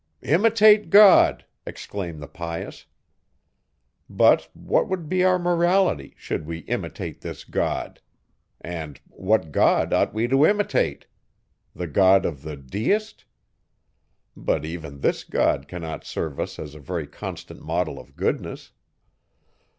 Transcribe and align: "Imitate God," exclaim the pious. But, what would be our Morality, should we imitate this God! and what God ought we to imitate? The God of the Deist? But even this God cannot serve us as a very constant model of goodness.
"Imitate 0.23 0.89
God," 0.89 1.45
exclaim 1.63 2.19
the 2.21 2.27
pious. 2.27 2.87
But, 4.09 4.49
what 4.55 4.87
would 4.89 5.07
be 5.07 5.23
our 5.23 5.37
Morality, 5.37 6.15
should 6.17 6.47
we 6.47 6.61
imitate 6.61 7.21
this 7.21 7.43
God! 7.43 8.01
and 8.59 8.99
what 9.09 9.51
God 9.51 9.93
ought 9.93 10.11
we 10.11 10.27
to 10.27 10.43
imitate? 10.43 11.05
The 11.75 11.85
God 11.85 12.25
of 12.25 12.41
the 12.41 12.57
Deist? 12.57 13.25
But 14.35 14.65
even 14.65 15.01
this 15.01 15.23
God 15.23 15.67
cannot 15.67 16.03
serve 16.03 16.39
us 16.39 16.57
as 16.57 16.73
a 16.73 16.79
very 16.79 17.05
constant 17.05 17.61
model 17.63 17.99
of 17.99 18.15
goodness. 18.15 18.71